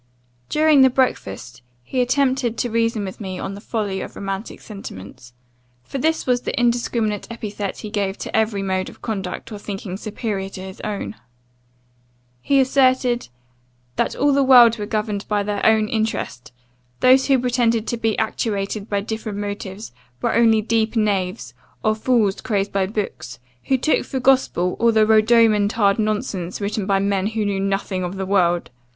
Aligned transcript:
"During 0.49 0.81
the 0.81 0.89
breakfast, 0.89 1.61
he 1.83 2.01
attempted 2.01 2.57
to 2.57 2.71
reason 2.71 3.05
with 3.05 3.21
me 3.21 3.37
on 3.37 3.53
the 3.53 3.61
folly 3.61 4.01
of 4.01 4.15
romantic 4.15 4.59
sentiments; 4.59 5.31
for 5.83 5.99
this 5.99 6.25
was 6.25 6.41
the 6.41 6.59
indiscriminate 6.59 7.27
epithet 7.29 7.77
he 7.77 7.91
gave 7.91 8.17
to 8.17 8.35
every 8.35 8.63
mode 8.63 8.89
of 8.89 9.03
conduct 9.03 9.51
or 9.51 9.59
thinking 9.59 9.97
superior 9.97 10.49
to 10.49 10.61
his 10.61 10.81
own. 10.81 11.17
He 12.41 12.59
asserted, 12.59 13.29
'that 13.95 14.15
all 14.15 14.33
the 14.33 14.41
world 14.41 14.79
were 14.79 14.87
governed 14.87 15.27
by 15.27 15.43
their 15.43 15.63
own 15.63 15.87
interest; 15.87 16.51
those 17.01 17.27
who 17.27 17.37
pretended 17.37 17.85
to 17.85 17.95
be 17.97 18.17
actuated 18.17 18.89
by 18.89 19.01
different 19.01 19.37
motives, 19.37 19.91
were 20.19 20.33
only 20.33 20.63
deeper 20.63 20.97
knaves, 20.99 21.53
or 21.83 21.93
fools 21.93 22.41
crazed 22.41 22.71
by 22.71 22.87
books, 22.87 23.37
who 23.65 23.77
took 23.77 24.03
for 24.03 24.19
gospel 24.19 24.75
all 24.79 24.91
the 24.91 25.05
rodomantade 25.05 25.99
nonsense 25.99 26.59
written 26.59 26.87
by 26.87 26.97
men 26.97 27.27
who 27.27 27.45
knew 27.45 27.59
nothing 27.59 28.03
of 28.03 28.15
the 28.17 28.25
world. 28.25 28.71